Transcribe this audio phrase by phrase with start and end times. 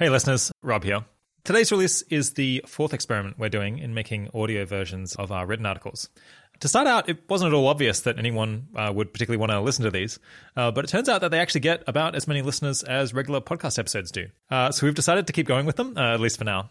[0.00, 1.04] Hey, listeners, Rob here.
[1.44, 5.66] Today's release is the fourth experiment we're doing in making audio versions of our written
[5.66, 6.08] articles.
[6.60, 9.60] To start out, it wasn't at all obvious that anyone uh, would particularly want to
[9.60, 10.18] listen to these,
[10.56, 13.42] uh, but it turns out that they actually get about as many listeners as regular
[13.42, 14.28] podcast episodes do.
[14.50, 16.70] Uh, so we've decided to keep going with them, uh, at least for now.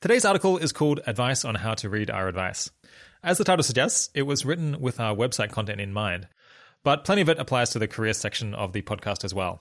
[0.00, 2.70] Today's article is called Advice on How to Read Our Advice.
[3.22, 6.28] As the title suggests, it was written with our website content in mind,
[6.82, 9.60] but plenty of it applies to the career section of the podcast as well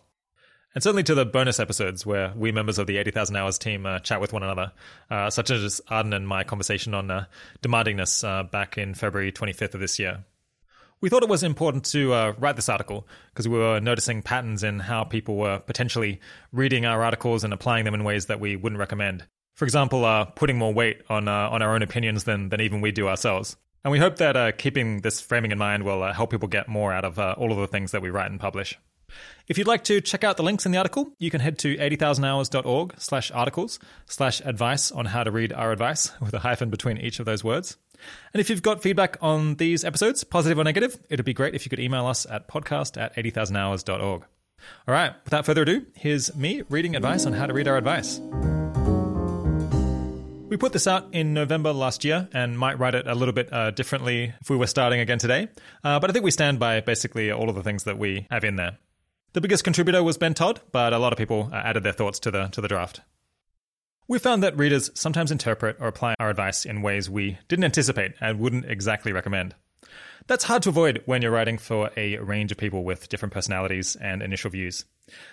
[0.74, 4.00] and certainly to the bonus episodes where we members of the 80,000 Hours team uh,
[4.00, 4.72] chat with one another,
[5.10, 7.26] uh, such as Arden and my conversation on uh,
[7.62, 10.24] demandingness uh, back in February 25th of this year.
[11.02, 14.64] We thought it was important to uh, write this article because we were noticing patterns
[14.64, 16.22] in how people were potentially
[16.54, 19.26] reading our articles and applying them in ways that we wouldn't recommend.
[19.56, 22.92] For example, uh, putting more weight on on our own opinions than than even we
[22.92, 23.58] do ourselves.
[23.84, 27.04] And we hope that keeping this framing in mind will help people get more out
[27.04, 28.78] of all of the things that we write and publish.
[29.48, 31.76] If you'd like to check out the links in the article, you can head to
[31.76, 36.98] 80000hours.org slash articles slash advice on how to read our advice with a hyphen between
[36.98, 37.78] each of those words.
[38.34, 41.66] And if you've got feedback on these episodes, positive or negative, it'd be great if
[41.66, 44.24] you could email us at podcast at 80000hours.org.
[44.88, 48.20] All right, without further ado, here's me reading advice on how to read our advice.
[50.52, 53.52] We put this out in November last year and might write it a little bit
[53.54, 55.48] uh, differently if we were starting again today.
[55.82, 58.44] Uh, but I think we stand by basically all of the things that we have
[58.44, 58.78] in there.
[59.34, 62.20] The biggest contributor was Ben Todd, but a lot of people uh, added their thoughts
[62.20, 63.00] to the, to the draft.
[64.10, 68.12] We found that readers sometimes interpret or apply our advice in ways we didn't anticipate
[68.20, 69.56] and wouldn't exactly recommend.
[70.28, 73.96] That's hard to avoid when you're writing for a range of people with different personalities
[73.96, 74.84] and initial views.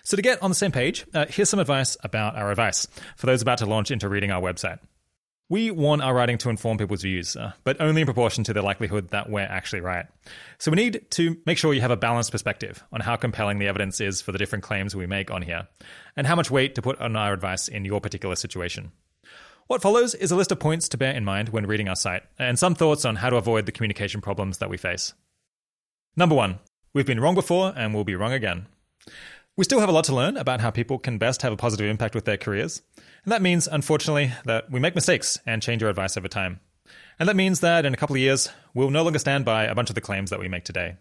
[0.05, 3.27] So, to get on the same page, uh, here's some advice about our advice for
[3.27, 4.79] those about to launch into reading our website.
[5.51, 8.61] We want our writing to inform people's views, uh, but only in proportion to the
[8.61, 10.05] likelihood that we're actually right.
[10.59, 13.67] So we need to make sure you have a balanced perspective on how compelling the
[13.67, 15.67] evidence is for the different claims we make on here,
[16.17, 18.93] and how much weight to put on our advice in your particular situation.
[19.69, 22.25] What follows is a list of points to bear in mind when reading our site,
[22.39, 25.15] and some thoughts on how to avoid the communication problems that we face.
[26.15, 26.59] Number one,
[26.93, 28.67] we've been wrong before and we'll be wrong again.
[29.59, 31.91] We still have a lot to learn about how people can best have a positive
[31.91, 32.81] impact with their careers.
[33.25, 36.61] And that means, unfortunately, that we make mistakes and change our advice over time.
[37.19, 39.75] And that means that in a couple of years, we'll no longer stand by a
[39.75, 40.95] bunch of the claims that we make today.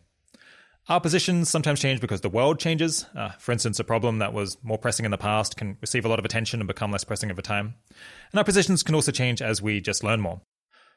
[0.89, 3.05] Our positions sometimes change because the world changes.
[3.15, 6.09] Uh, for instance, a problem that was more pressing in the past can receive a
[6.09, 7.75] lot of attention and become less pressing over time.
[8.31, 10.41] And our positions can also change as we just learn more.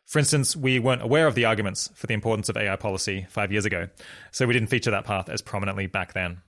[0.06, 3.52] For instance, we weren't aware of the arguments for the importance of AI policy five
[3.52, 3.90] years ago,
[4.30, 6.40] so we didn't feature that path as prominently back then.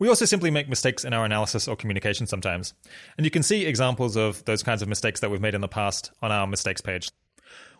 [0.00, 2.72] We also simply make mistakes in our analysis or communication sometimes.
[3.18, 5.68] And you can see examples of those kinds of mistakes that we've made in the
[5.68, 7.10] past on our mistakes page.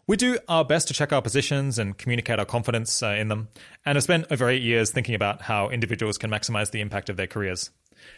[0.06, 3.48] We do our best to check our positions and communicate our confidence uh, in them,
[3.86, 7.16] and have spent over eight years thinking about how individuals can maximize the impact of
[7.16, 7.70] their careers.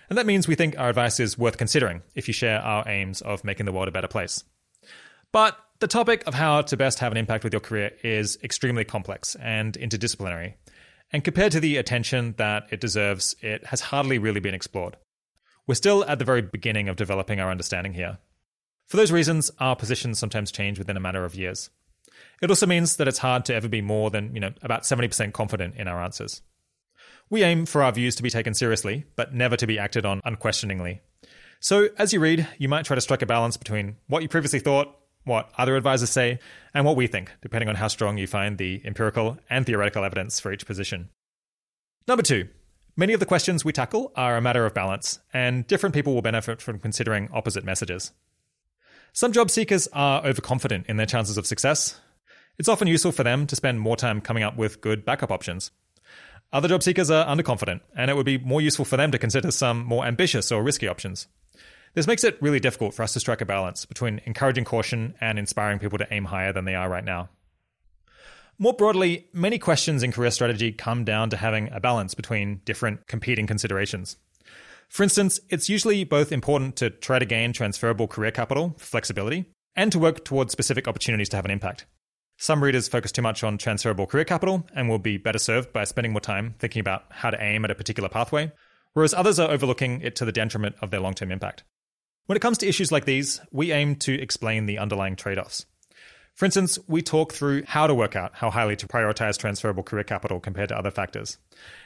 [0.08, 3.20] And that means we think our advice is worth considering if you share our aims
[3.20, 4.42] of making the world a better place.
[5.30, 8.84] But the topic of how to best have an impact with your career is extremely
[8.84, 10.54] complex and interdisciplinary,
[11.12, 14.96] and compared to the attention that it deserves, it has hardly really been explored.
[15.66, 18.18] We're still at the very beginning of developing our understanding here.
[18.88, 21.70] For those reasons, our positions sometimes change within a matter of years.
[22.40, 25.32] It also means that it's hard to ever be more than, you know, about 70%
[25.32, 26.42] confident in our answers.
[27.30, 30.20] We aim for our views to be taken seriously, but never to be acted on
[30.24, 31.00] unquestioningly.
[31.60, 34.58] So, as you read, you might try to strike a balance between what you previously
[34.58, 36.38] thought what other advisors say,
[36.74, 40.40] and what we think, depending on how strong you find the empirical and theoretical evidence
[40.40, 41.08] for each position.
[42.08, 42.48] Number two,
[42.96, 46.22] many of the questions we tackle are a matter of balance, and different people will
[46.22, 48.12] benefit from considering opposite messages.
[49.12, 52.00] Some job seekers are overconfident in their chances of success.
[52.58, 55.70] It's often useful for them to spend more time coming up with good backup options.
[56.52, 59.50] Other job seekers are underconfident, and it would be more useful for them to consider
[59.50, 61.26] some more ambitious or risky options.
[61.94, 65.38] This makes it really difficult for us to strike a balance between encouraging caution and
[65.38, 67.28] inspiring people to aim higher than they are right now.
[68.58, 73.06] More broadly, many questions in career strategy come down to having a balance between different
[73.08, 74.16] competing considerations.
[74.88, 79.90] For instance, it's usually both important to try to gain transferable career capital, flexibility, and
[79.92, 81.86] to work towards specific opportunities to have an impact.
[82.38, 85.84] Some readers focus too much on transferable career capital and will be better served by
[85.84, 88.50] spending more time thinking about how to aim at a particular pathway,
[88.94, 91.64] whereas others are overlooking it to the detriment of their long term impact.
[92.26, 95.66] When it comes to issues like these, we aim to explain the underlying trade offs.
[96.34, 100.04] For instance, we talk through how to work out how highly to prioritize transferable career
[100.04, 101.36] capital compared to other factors.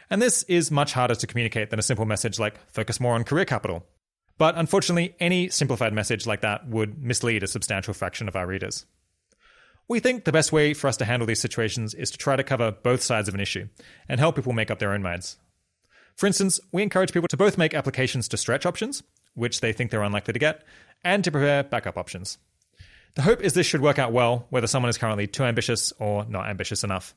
[0.09, 3.25] And this is much harder to communicate than a simple message like focus more on
[3.25, 3.85] career capital.
[4.39, 8.85] But unfortunately, any simplified message like that would mislead a substantial fraction of our readers.
[9.89, 12.45] We think the best way for us to handle these situations is to try to
[12.45, 13.69] cover both sides of an issue
[14.09, 15.39] and help people make up their own minds.
[16.15, 19.03] For instance, we encourage people to both make applications to stretch options
[19.37, 20.65] which they think they're unlikely to get,
[21.05, 22.39] and to prepare backup options.
[23.15, 26.25] The hope is this should work out well, whether someone is currently too ambitious or
[26.27, 27.15] not ambitious enough.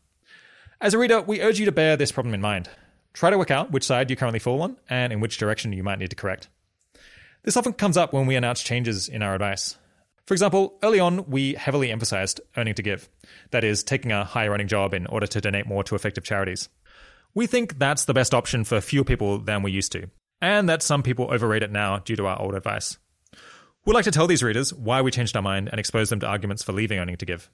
[0.80, 2.70] As a reader, we urge you to bear this problem in mind.
[3.12, 5.84] Try to work out which side you currently fall on and in which direction you
[5.84, 6.48] might need to correct.
[7.44, 9.78] This often comes up when we announce changes in our advice.
[10.26, 13.10] For example, early on, we heavily emphasized earning to give,
[13.52, 16.70] that is, taking a higher earning job in order to donate more to effective charities.
[17.34, 20.10] We think that's the best option for fewer people than we used to,
[20.42, 22.98] and that some people overrate it now due to our old advice.
[23.86, 26.28] We'd like to tell these readers why we changed our mind and expose them to
[26.28, 27.50] arguments for leaving earning to give.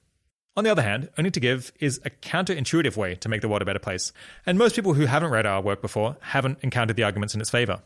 [0.56, 3.62] On the other hand, earning to give is a counterintuitive way to make the world
[3.62, 4.12] a better place,
[4.46, 7.50] and most people who haven't read our work before haven't encountered the arguments in its
[7.50, 7.82] favor.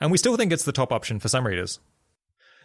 [0.00, 1.80] And we still think it's the top option for some readers.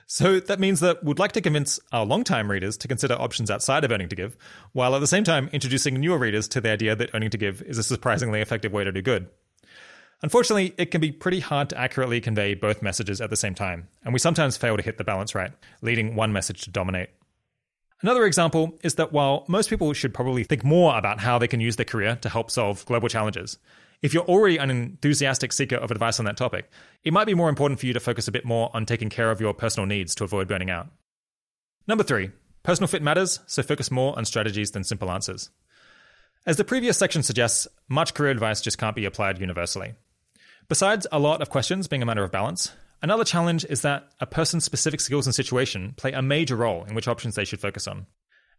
[0.05, 3.83] So that means that we'd like to convince our long-time readers to consider options outside
[3.83, 4.37] of earning to give,
[4.71, 7.61] while at the same time introducing newer readers to the idea that earning to give
[7.61, 9.29] is a surprisingly effective way to do good.
[10.21, 13.87] Unfortunately, it can be pretty hard to accurately convey both messages at the same time,
[14.03, 15.51] and we sometimes fail to hit the balance right,
[15.81, 17.09] leading one message to dominate.
[18.01, 21.59] Another example is that while most people should probably think more about how they can
[21.59, 23.57] use their career to help solve global challenges,
[24.01, 26.69] if you're already an enthusiastic seeker of advice on that topic,
[27.03, 29.31] it might be more important for you to focus a bit more on taking care
[29.31, 30.87] of your personal needs to avoid burning out.
[31.87, 32.31] Number three,
[32.63, 35.49] personal fit matters, so focus more on strategies than simple answers.
[36.45, 39.95] As the previous section suggests, much career advice just can't be applied universally.
[40.69, 44.27] Besides a lot of questions being a matter of balance, another challenge is that a
[44.27, 47.87] person's specific skills and situation play a major role in which options they should focus
[47.87, 48.05] on.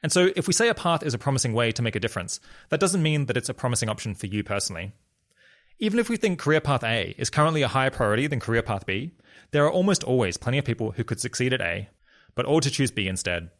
[0.02, 2.40] And so, if we say a path is a promising way to make a difference,
[2.70, 4.90] that doesn't mean that it's a promising option for you personally.
[5.78, 8.86] Even if we think career path A is currently a higher priority than career path
[8.86, 9.12] B,
[9.52, 11.90] there are almost always plenty of people who could succeed at A,
[12.34, 13.50] but ought to choose B instead.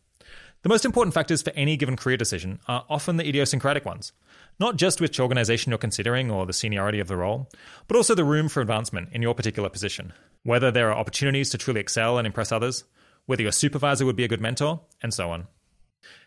[0.62, 4.12] The most important factors for any given career decision are often the idiosyncratic ones,
[4.60, 7.48] not just which organization you're considering or the seniority of the role,
[7.88, 10.12] but also the room for advancement in your particular position,
[10.42, 12.84] whether there are opportunities to truly excel and impress others,
[13.24, 15.46] whether your supervisor would be a good mentor, and so on.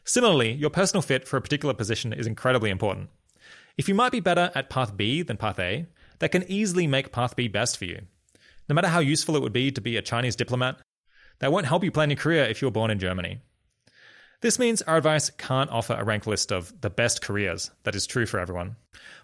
[0.04, 3.10] Similarly, your personal fit for a particular position is incredibly important.
[3.78, 5.86] If you might be better at path B than path A,
[6.20, 8.02] that can easily make path B best for you.
[8.68, 10.78] No matter how useful it would be to be a Chinese diplomat,
[11.40, 13.42] that won't help you plan your career if you were born in Germany.
[14.44, 18.06] This means our advice can't offer a ranked list of the best careers that is
[18.06, 18.76] true for everyone.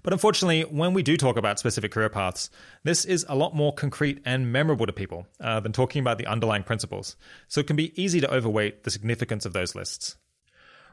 [0.02, 2.50] But unfortunately, when we do talk about specific career paths,
[2.86, 6.26] this is a lot more concrete and memorable to people uh, than talking about the
[6.26, 7.18] underlying principles,
[7.50, 10.16] so it can be easy to overweight the significance of those lists.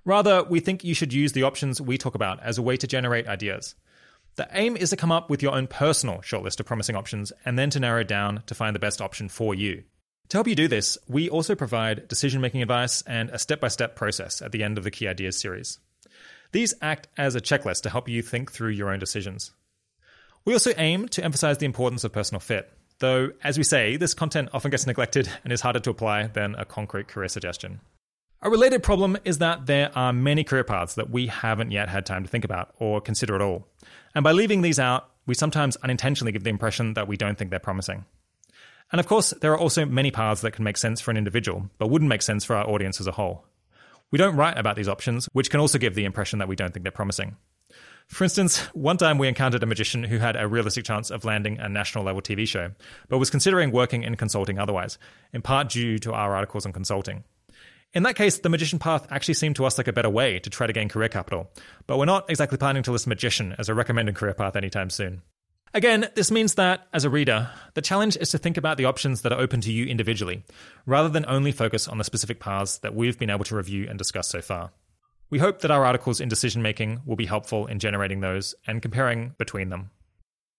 [0.05, 2.89] Rather, we think you should use the options we talk about as a way to
[2.89, 3.77] generate ideas.
[4.35, 7.57] The aim is to come up with your own personal shortlist of promising options and
[7.57, 9.85] then to narrow down to find the best option for you.
[10.31, 13.69] To help you do this, we also provide decision making advice and a step by
[13.69, 15.79] step process at the end of the Key Ideas series.
[16.51, 19.53] These act as a checklist to help you think through your own decisions.
[20.45, 24.15] We also aim to emphasize the importance of personal fit, though, as we say, this
[24.15, 27.81] content often gets neglected and is harder to apply than a concrete career suggestion.
[28.43, 32.05] A related problem is that there are many career paths that we haven't yet had
[32.05, 33.67] time to think about or consider at all.
[34.15, 37.51] And by leaving these out, we sometimes unintentionally give the impression that we don't think
[37.51, 38.05] they're promising.
[38.93, 41.69] And of course, there are also many paths that can make sense for an individual,
[41.79, 43.45] but wouldn't make sense for our audience as a whole.
[44.13, 46.73] We don't write about these options, which can also give the impression that we don't
[46.73, 47.37] think they're promising.
[48.09, 51.59] For instance, one time we encountered a magician who had a realistic chance of landing
[51.59, 52.71] a national level TV show,
[53.09, 54.97] but was considering working in consulting otherwise,
[55.33, 57.25] in part due to our articles on consulting.
[57.93, 60.51] In that case, the magician path actually seemed to us like a better way to
[60.51, 61.51] try to gain career capital,
[61.89, 65.23] but we're not exactly planning to list magician as a recommended career path anytime soon.
[65.77, 69.21] Again, this means that, as a reader, the challenge is to think about the options
[69.21, 70.43] that are open to you individually,
[70.87, 73.99] rather than only focus on the specific paths that we've been able to review and
[73.99, 74.73] discuss so far.
[75.29, 78.81] We hope that our articles in decision making will be helpful in generating those and
[78.81, 79.91] comparing between them.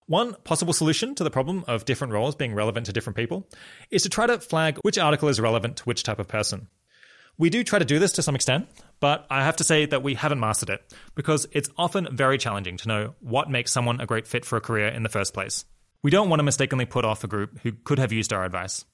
[0.06, 3.50] One possible solution to the problem of different roles being relevant to different people
[3.90, 6.68] is to try to flag which article is relevant to which type of person.
[7.40, 8.68] We do try to do this to some extent,
[9.00, 12.78] but I have to say that we haven't mastered it because it's often very challenging
[12.78, 15.64] to know what makes someone a great fit for a career in the first place.
[16.02, 18.86] We don't want to mistakenly put off a group who could have used our advice.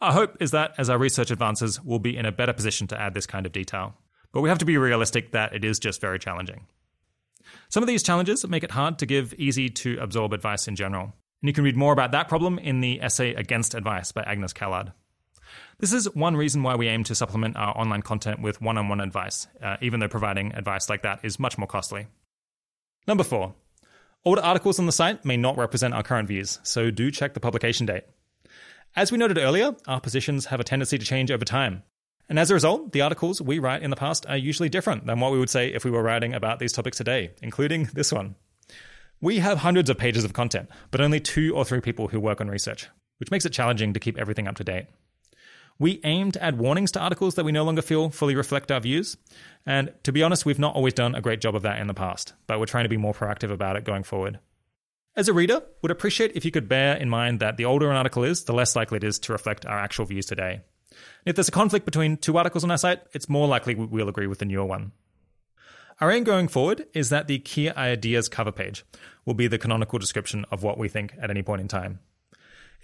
[0.00, 3.00] Our hope is that as our research advances, we'll be in a better position to
[3.00, 3.94] add this kind of detail.
[4.32, 6.66] But we have to be realistic that it is just very challenging.
[7.68, 11.04] Some of these challenges make it hard to give easy to absorb advice in general.
[11.04, 14.52] And you can read more about that problem in the essay Against Advice by Agnes
[14.52, 14.92] Callard.
[15.78, 18.88] This is one reason why we aim to supplement our online content with one on
[18.88, 22.06] one advice, uh, even though providing advice like that is much more costly.
[23.06, 23.54] Number four,
[24.24, 27.40] older articles on the site may not represent our current views, so do check the
[27.40, 28.04] publication date.
[28.96, 31.82] As we noted earlier, our positions have a tendency to change over time.
[32.28, 35.20] And as a result, the articles we write in the past are usually different than
[35.20, 38.36] what we would say if we were writing about these topics today, including this one.
[39.20, 42.40] We have hundreds of pages of content, but only two or three people who work
[42.40, 42.88] on research.
[43.18, 44.86] which makes it challenging to keep everything up to date.
[45.78, 48.80] We aim to add warnings to articles that we no longer feel fully reflect our
[48.80, 49.16] views.
[49.66, 51.94] And to be honest, we've not always done a great job of that in the
[51.94, 54.38] past, but we're trying to be more proactive about it going forward.
[55.16, 57.96] As a reader, would appreciate if you could bear in mind that the older an
[57.96, 60.60] article is, the less likely it is to reflect our actual views today.
[61.24, 64.26] If there's a conflict between two articles on our site, it's more likely we'll agree
[64.26, 64.92] with the newer one.
[66.00, 68.84] Our aim going forward is that the key ideas cover page
[69.24, 72.00] will be the canonical description of what we think at any point in time.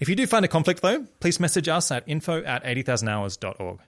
[0.00, 3.80] If you do find a conflict, though, please message us at info at 80,000hours.org.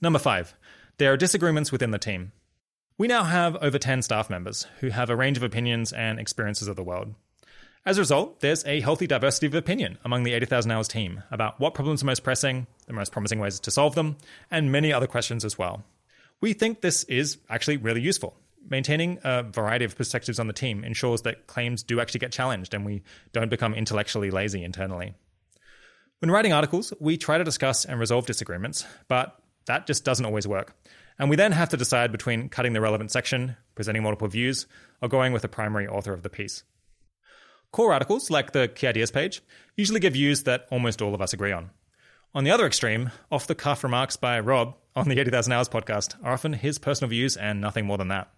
[0.00, 0.54] Number five,
[0.96, 2.32] there are disagreements within the team.
[2.96, 6.66] We now have over 10 staff members who have a range of opinions and experiences
[6.66, 7.14] of the world.
[7.84, 11.60] As a result, there's a healthy diversity of opinion among the 80,000 Hours team about
[11.60, 14.16] what problems are most pressing, the most promising ways to solve them,
[14.50, 15.84] and many other questions as well.
[16.40, 18.34] We think this is actually really useful
[18.70, 22.74] maintaining a variety of perspectives on the team ensures that claims do actually get challenged
[22.74, 25.14] and we don't become intellectually lazy internally.
[26.20, 30.48] When writing articles, we try to discuss and resolve disagreements, but that just doesn't always
[30.48, 30.74] work.
[31.18, 34.66] And we then have to decide between cutting the relevant section, presenting multiple views,
[35.00, 36.64] or going with the primary author of the piece.
[37.70, 39.42] Core articles, like the Key Ideas page,
[39.76, 41.70] usually give views that almost all of us agree on.
[42.34, 46.14] On the other extreme, off the cuff remarks by Rob on the 80,000 Hours podcast
[46.22, 48.30] are often his personal views and nothing more than that.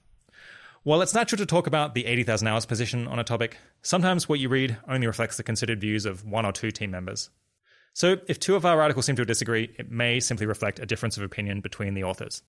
[0.83, 4.41] While it's natural to talk about the 80,000 hours position on a topic, sometimes what
[4.41, 7.29] you read only reflects the considered views of one or two team members.
[7.93, 11.19] So, if two of our articles seem to disagree, it may simply reflect a difference
[11.19, 12.43] of opinion between the authors.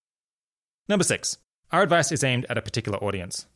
[0.87, 1.39] Number six,
[1.73, 3.47] our advice is aimed at a particular audience.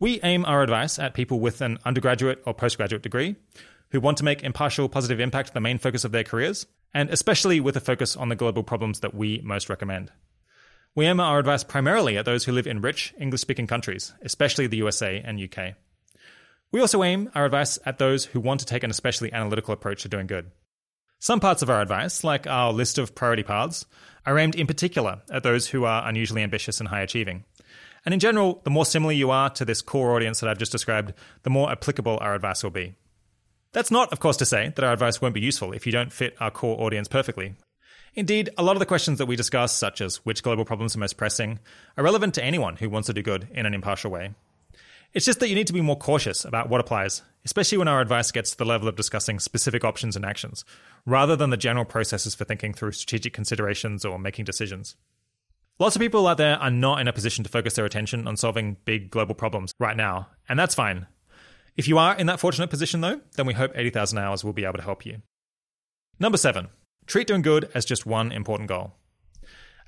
[0.00, 3.36] We aim our advice at people with an undergraduate or postgraduate degree
[3.90, 7.60] who want to make impartial positive impact the main focus of their careers, and especially
[7.60, 10.10] with a focus on the global problems that we most recommend.
[10.96, 14.68] We aim our advice primarily at those who live in rich English speaking countries, especially
[14.68, 15.74] the USA and UK.
[16.70, 20.02] We also aim our advice at those who want to take an especially analytical approach
[20.02, 20.52] to doing good.
[21.18, 23.86] Some parts of our advice, like our list of priority paths,
[24.24, 27.44] are aimed in particular at those who are unusually ambitious and high achieving.
[28.04, 30.72] And in general, the more similar you are to this core audience that I've just
[30.72, 32.94] described, the more applicable our advice will be.
[33.72, 36.12] That's not, of course, to say that our advice won't be useful if you don't
[36.12, 37.54] fit our core audience perfectly.
[38.16, 41.00] Indeed, a lot of the questions that we discuss, such as which global problems are
[41.00, 41.58] most pressing,
[41.96, 44.34] are relevant to anyone who wants to do good in an impartial way.
[45.12, 48.00] It's just that you need to be more cautious about what applies, especially when our
[48.00, 50.64] advice gets to the level of discussing specific options and actions,
[51.06, 54.96] rather than the general processes for thinking through strategic considerations or making decisions.
[55.80, 58.36] Lots of people out there are not in a position to focus their attention on
[58.36, 61.06] solving big global problems right now, and that's fine.
[61.76, 64.64] If you are in that fortunate position, though, then we hope 80,000 hours will be
[64.64, 65.22] able to help you.
[66.20, 66.68] Number seven,
[67.06, 68.94] Treat doing good as just one important goal.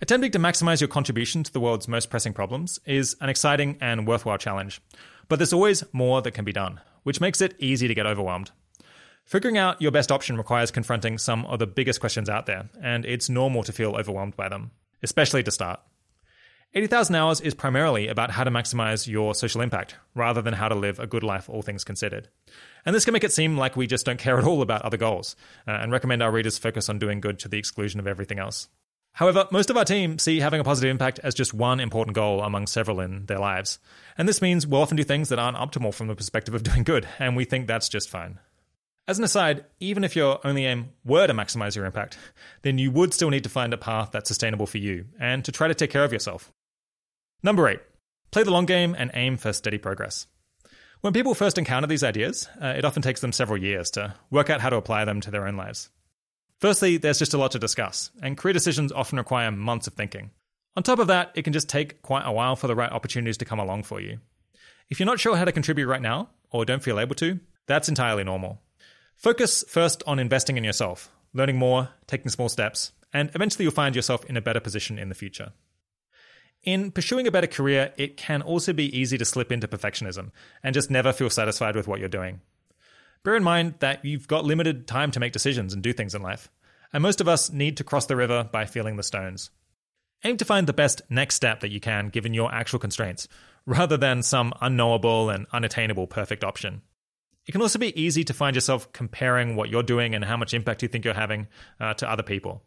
[0.03, 4.07] Attempting to maximize your contribution to the world's most pressing problems is an exciting and
[4.07, 4.83] worthwhile challenge,
[5.29, 8.51] but there's always more that can be done, which makes it easy to get overwhelmed.
[9.25, 13.07] Figuring out your best option requires confronting some of the biggest questions out there, and
[13.07, 14.71] it's normal to feel overwhelmed by them,
[15.03, 15.81] especially to start.
[16.75, 20.75] 80,000 Hours is primarily about how to maximize your social impact, rather than how to
[20.75, 22.29] live a good life, all things considered.
[22.85, 24.99] And this can make it seem like we just don't care at all about other
[24.99, 28.39] goals, uh, and recommend our readers focus on doing good to the exclusion of everything
[28.39, 28.69] else.
[29.13, 32.43] However, most of our team see having a positive impact as just one important goal
[32.43, 33.79] among several in their lives.
[34.19, 36.83] And this means we'll often do things that aren't optimal from the perspective of doing
[36.83, 38.39] good, and we think that's just fine.
[39.09, 42.19] As an aside, even if your only aim were to maximize your impact,
[42.63, 45.53] then you would still need to find a path that's sustainable for you and to
[45.53, 46.53] try to take care of yourself.
[47.43, 47.81] Number eight,
[48.31, 50.27] play the long game and aim for steady progress.
[51.01, 54.51] When people first encounter these ideas, uh, it often takes them several years to work
[54.51, 55.91] out how to apply them to their own lives.
[56.59, 60.31] Firstly, there's just a lot to discuss, and career decisions often require months of thinking.
[60.75, 63.37] On top of that, it can just take quite a while for the right opportunities
[63.39, 64.19] to come along for you.
[64.89, 67.89] If you're not sure how to contribute right now, or don't feel able to, that's
[67.89, 68.61] entirely normal.
[69.17, 73.95] Focus first on investing in yourself, learning more, taking small steps, and eventually you'll find
[73.95, 75.53] yourself in a better position in the future.
[76.67, 80.33] In pursuing a better career, it can also be easy to slip into perfectionism
[80.65, 82.41] and just never feel satisfied with what you're doing.
[83.23, 86.23] Bear in mind that you've got limited time to make decisions and do things in
[86.23, 86.51] life,
[86.93, 89.51] and most of us need to cross the river by feeling the stones.
[90.25, 93.29] Aim to find the best next step that you can given your actual constraints,
[93.65, 96.83] rather than some unknowable and unattainable perfect option.
[97.47, 100.53] It can also be easy to find yourself comparing what you're doing and how much
[100.53, 101.47] impact you think you're having
[101.79, 102.65] uh, to other people.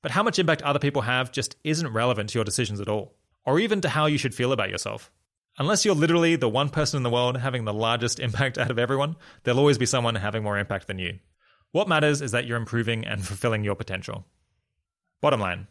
[0.00, 3.14] But how much impact other people have just isn't relevant to your decisions at all
[3.44, 5.10] or even to how you should feel about yourself.
[5.58, 8.78] Unless you're literally the one person in the world having the largest impact out of
[8.78, 11.18] everyone, there'll always be someone having more impact than you.
[11.72, 14.26] What matters is that you're improving and fulfilling your potential.
[15.20, 15.68] Bottom line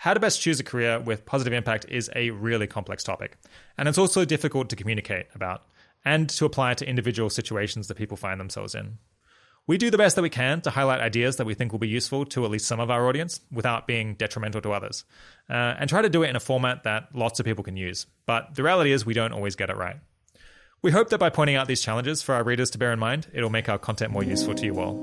[0.00, 3.36] how to best choose a career with positive impact is a really complex topic,
[3.76, 5.64] and it's also difficult to communicate about
[6.06, 8.96] and to apply to individual situations that people find themselves in.
[9.70, 11.86] We do the best that we can to highlight ideas that we think will be
[11.86, 15.04] useful to at least some of our audience without being detrimental to others,
[15.48, 18.04] uh, and try to do it in a format that lots of people can use.
[18.26, 19.94] But the reality is, we don't always get it right.
[20.82, 23.28] We hope that by pointing out these challenges for our readers to bear in mind,
[23.32, 24.96] it'll make our content more useful to you all.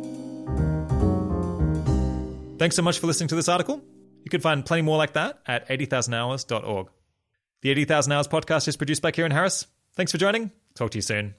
[2.60, 3.82] Thanks so much for listening to this article.
[4.26, 6.90] You can find plenty more like that at 80000hours.org.
[7.62, 9.66] The 80,000 Hours podcast is produced by Keiran Harris.
[9.96, 10.52] Thanks for joining.
[10.76, 11.36] Talk to you soon.